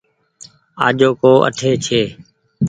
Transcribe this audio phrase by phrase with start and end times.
[0.85, 2.01] آجو ڪو اٺي ڇي۔